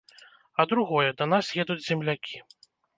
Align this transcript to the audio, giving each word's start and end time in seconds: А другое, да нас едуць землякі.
А 0.63 0.65
другое, 0.71 1.11
да 1.21 1.29
нас 1.37 1.53
едуць 1.67 1.79
землякі. 1.93 2.47